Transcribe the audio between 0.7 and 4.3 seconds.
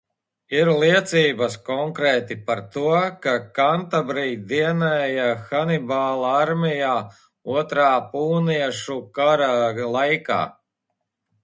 liecības, konkrēti, par to, ka kantabri